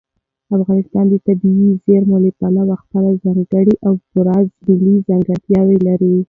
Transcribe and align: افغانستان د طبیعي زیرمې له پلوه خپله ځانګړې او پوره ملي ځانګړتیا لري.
افغانستان 0.57 1.05
د 1.09 1.13
طبیعي 1.27 1.69
زیرمې 1.85 2.17
له 2.23 2.31
پلوه 2.39 2.75
خپله 2.83 3.09
ځانګړې 3.23 3.73
او 3.85 3.93
پوره 4.09 4.37
ملي 4.67 4.95
ځانګړتیا 5.09 5.61
لري. 5.87 6.13